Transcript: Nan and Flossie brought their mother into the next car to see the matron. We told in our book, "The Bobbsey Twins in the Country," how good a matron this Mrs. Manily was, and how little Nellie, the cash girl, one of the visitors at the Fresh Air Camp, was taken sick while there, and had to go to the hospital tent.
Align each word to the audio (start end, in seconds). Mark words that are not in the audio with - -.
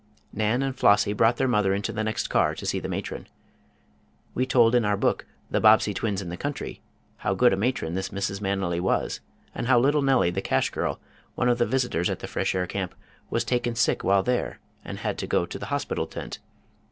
Nan 0.33 0.63
and 0.63 0.75
Flossie 0.75 1.13
brought 1.13 1.37
their 1.37 1.47
mother 1.47 1.75
into 1.75 1.91
the 1.93 2.03
next 2.03 2.27
car 2.27 2.55
to 2.55 2.65
see 2.65 2.79
the 2.79 2.89
matron. 2.89 3.27
We 4.33 4.47
told 4.47 4.73
in 4.73 4.83
our 4.83 4.97
book, 4.97 5.27
"The 5.51 5.61
Bobbsey 5.61 5.93
Twins 5.93 6.23
in 6.23 6.29
the 6.29 6.37
Country," 6.37 6.81
how 7.17 7.35
good 7.35 7.53
a 7.53 7.55
matron 7.55 7.93
this 7.93 8.09
Mrs. 8.09 8.41
Manily 8.41 8.79
was, 8.79 9.19
and 9.53 9.67
how 9.67 9.79
little 9.79 10.01
Nellie, 10.01 10.31
the 10.31 10.41
cash 10.41 10.71
girl, 10.71 10.99
one 11.35 11.49
of 11.49 11.59
the 11.59 11.67
visitors 11.67 12.09
at 12.09 12.17
the 12.17 12.27
Fresh 12.27 12.55
Air 12.55 12.65
Camp, 12.65 12.95
was 13.29 13.43
taken 13.43 13.75
sick 13.75 14.03
while 14.03 14.23
there, 14.23 14.59
and 14.83 14.97
had 14.97 15.19
to 15.19 15.27
go 15.27 15.45
to 15.45 15.59
the 15.59 15.67
hospital 15.67 16.07
tent. 16.07 16.39